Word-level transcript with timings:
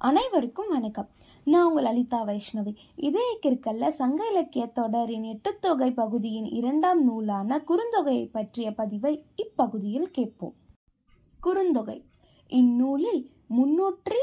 அனைவருக்கும் 0.00 0.68
வணக்கம். 0.68 1.08
நான் 1.44 1.66
உங்கள் 1.66 1.82
லலிதா 1.82 2.24
வைஷ்ணவி. 2.24 2.76
இதே 2.96 3.38
கிற்கல்ல 3.46 3.88
சங்க 3.88 4.28
இலக்கிய 4.30 4.66
தொடரின் 4.66 5.22
எட்டுத்தொகை 5.22 5.90
பகுதியின் 5.90 6.44
இரண்டாம் 6.44 7.04
நூலான 7.04 7.64
குறுந்தொகையை 7.68 8.28
பற்றிய 8.32 8.74
பதிவை 8.74 9.24
இப்பகுதியில் 9.36 10.10
கேட்போம். 10.10 10.54
குறுந்தொகை. 11.42 12.02
இந்நூலில் 12.48 13.30
முன்னூற்றி 13.50 14.20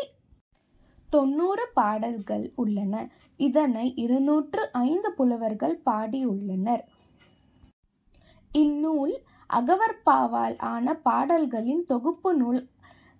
தொண்ணூறு 1.09 1.67
பாடல்கள் 1.73 2.51
உள்ளன. 2.55 3.11
இதனை 3.37 3.95
இருநூற்று 3.95 4.71
ஐந்து 4.71 5.13
புலவர்கள் 5.13 5.81
பாடியுள்ளனர். 5.85 6.81
இந்நூல் 8.51 9.21
அகவற்பாவால் 9.53 10.57
ஆன 10.57 10.95
பாடல்களின் 10.95 11.83
தொகுப்பு 11.83 12.33
நூல் 12.33 12.69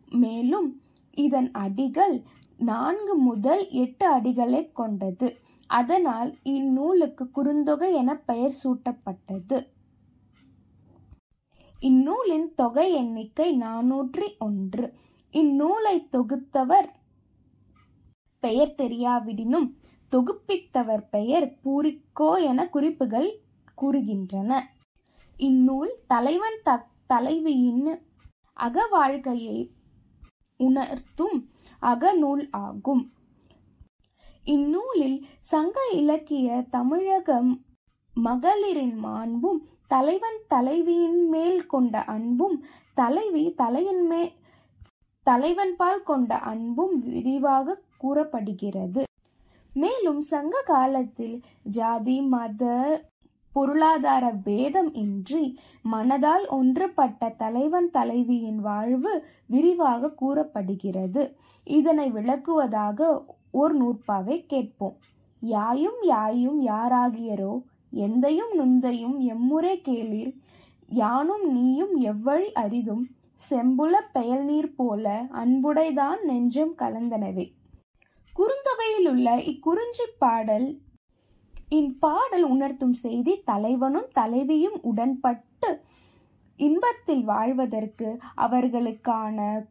மேலும் 0.09 0.79
இதன் 1.17 1.51
அடிகள் 1.51 2.23
நான்கு 2.57 3.15
முதல் 3.15 3.69
எட்டு 3.69 4.19
அடிகளை 4.19 4.71
கொண்டது. 4.71 5.37
அதனால் 5.67 6.37
இந்நூலுக்கு 6.43 7.29
குறுந்தொகை 7.35 7.93
என 7.93 8.15
பெயர் 8.15 8.55
சூட்டப்பட்டது. 8.63 9.67
இந்நூலின் 11.79 12.53
தொகை 12.55 12.93
எண்ணிக்கை 12.93 13.57
நானூற்றி 13.57 14.27
ஒன்று. 14.39 14.93
இந்நூலை 15.31 16.07
தொகுத்தவர் 16.11 16.89
பெயர் 18.39 18.75
தெரியாவிடினும் 18.77 19.67
தொகுப்பித்தவர் 20.11 21.03
பெயர் 21.09 21.59
பூரிக்கோ 21.63 22.41
என 22.41 22.69
குறிப்புகள் 22.69 23.41
கூறுகின்றன. 23.81 24.61
இந்நூல் 25.37 25.95
தலைவன் 26.07 26.59
த 26.63 26.87
தலைவியின் 27.07 28.01
அக 28.53 28.87
வாழ்க்கையை 28.91 29.71
உணர்த்தும் 30.57 31.49
அகநூல் 31.81 32.47
ஆகும். 32.51 33.11
இந்நூலில் 34.43 35.25
சங்க 35.39 35.79
இலக்கிய 35.91 36.65
தமிழகம் 36.69 37.65
மகளிரின் 38.13 38.97
மாண்பும் 38.97 39.67
தலைவன் 39.87 40.39
தலைவியின் 40.47 41.29
மேல் 41.29 41.65
கொண்ட 41.65 42.03
அன்பும் 42.03 42.65
தலைவி 42.93 43.53
தலையின் 43.53 44.07
மேல் 44.07 44.31
தலைவன் 45.23 45.75
பால் 45.75 46.03
கொண்ட 46.03 46.37
அன்பும் 46.37 46.99
விரிவாக 46.99 47.81
கூறப்படுகிறது. 47.97 49.03
மேலும் 49.73 50.21
சங்க 50.21 50.61
காலத்தில் 50.65 51.41
ஜாதி 51.63 52.21
மத 52.21 52.63
பொருளாதார 53.55 54.31
பேதம் 54.43 54.93
இன்றி 54.93 55.59
மனதால் 55.91 56.47
ஒன்றுபட்ட 56.47 57.29
தலைவன் 57.29 57.91
தலைவியின் 57.91 58.59
வாழ்வு 58.59 59.25
விரிவாக 59.45 60.09
கூறப்படுகிறது. 60.11 61.35
இதனை 61.63 62.11
விளக்குவதாக 62.11 63.25
ஒரு 63.51 63.73
நூற்பாவை 63.77 64.45
கேட்போம். 64.45 64.97
யாயும் 65.39 65.99
யாயும் 66.01 66.65
யாராகியரோ? 66.67 67.61
எந்தையும் 67.93 68.51
நுந்தையும் 68.59 69.17
எம்முறை 69.17 69.81
கேளீர். 69.85 70.33
யானும் 70.87 71.51
நீயும் 71.51 72.01
எவ்வழி 72.01 72.51
அரிதும்? 72.53 73.03
செம்புல 73.49 73.93
பெயல் 74.13 74.43
நீர் 74.43 74.75
போல 74.75 75.25
அன்புடைதான் 75.29 76.23
நெஞ்சம் 76.23 76.75
கலந்தனவே. 76.77 77.51
குறுந்தொகையில் 78.33 79.09
உள்ள 79.09 79.37
இக்குறிஞ்சி 79.37 80.07
பாடல் 80.19 80.67
இப்பாடல் 81.67 82.41
உணர்த்தும் 82.41 82.91
செய்தி 82.91 83.41
தலைவனும் 83.43 84.09
தலைவியும் 84.13 84.77
உடன்பட்டு 84.81 85.83
இன்பத்தில் 86.55 87.23
வாழ்வதற்கு 87.23 88.17
அவர்களுக்கான 88.35 89.65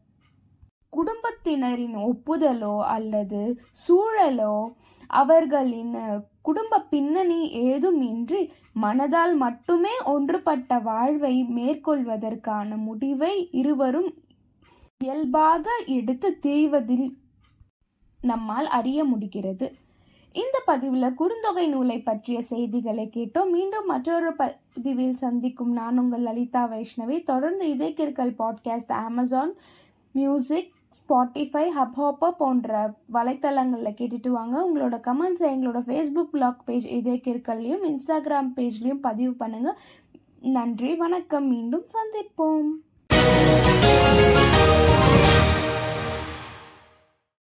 குடும்பத்தினரின் 0.88 1.96
ஒப்புதலோ 1.96 2.80
அல்லது 2.86 3.62
சூழலோ 3.88 4.72
அவர்களின் 5.06 5.94
குடும்ப 6.42 6.80
பின்னணி 6.80 7.50
ஏதும் 7.50 8.00
இன்றி 8.00 8.52
மனதால் 8.80 9.34
மட்டுமே 9.36 9.94
ஒன்றுபட்ட 10.04 10.78
வாழ்வை 10.78 11.42
மேற்கொள்வதற்கான 11.42 12.76
முடிவை 12.76 13.48
இருவரும் 13.50 14.10
இயல்பாக 15.00 15.68
எடுத்து 15.86 16.38
திரிவதில் 16.42 17.18
நம்மால் 18.20 18.66
அறிய 18.66 19.04
முடிகிறது. 19.04 19.66
இந்த 20.34 20.62
பதிவில் 20.64 21.14
குறுந்தொகை 21.18 21.68
நூலை 21.68 22.02
பற்றிய 22.02 22.42
செய்திகளை 22.42 23.10
கேட்டோம். 23.14 23.50
மீண்டும் 23.50 23.86
மற்றொரு 23.86 24.32
பதிவில் 24.36 25.14
சந்திக்கும். 25.14 25.72
நான் 25.72 25.98
உங்கள் 25.98 26.20
லலிதா 26.20 26.70
வைஷ்ணவி. 26.70 27.22
தொடர்ந்து 27.22 27.70
இதே 27.70 27.88
கிற்கல் 27.90 28.34
podcast 28.38 28.92
Amazon 28.92 29.52
Music 30.10 30.72
Spotify 30.96 31.68
Hubhopper 31.78 32.36
போன்ற 32.38 32.94
வலைத்தளங்களில் 33.12 33.96
கேட்டுட்டு 34.00 34.28
வாங்க. 34.28 34.62
உங்களோட 34.68 34.92
கமெண்ட்ஸை 34.92 35.48
எங்களோட 35.54 35.80
ஃபேஸ்புக் 35.86 36.30
பிளாக் 36.34 36.66
பேஜ் 36.66 36.86
இதே 36.86 37.20
கிற்கல்லையும் 37.24 37.84
இன்ஸ்டாகிராம் 37.84 38.50
பேஜ்லேயும் 38.56 39.00
பதிவு 39.00 39.34
பண்ணுங்கள் 39.38 39.74
நன்றி 40.40 40.94
வணக்கம். 40.94 41.46
மீண்டும் 41.46 41.86
சந்திப்போம். 41.94 42.68